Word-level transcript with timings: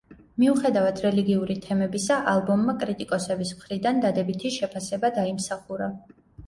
მიუხედავად 0.43 1.01
რელიგიური 1.03 1.57
თემებისა, 1.67 2.19
ალბომმა 2.33 2.77
კრიტიკოსების 2.85 3.55
მხრიდან 3.61 4.05
დადებითი 4.09 4.57
შეფასება 4.59 5.15
დაიმსახურა. 5.23 5.95